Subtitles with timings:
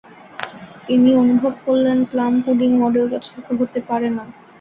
[0.87, 4.23] তিনি অনুভব করলেন, প্লাম পুডিং মডেল যথাযথ হতে পারে না।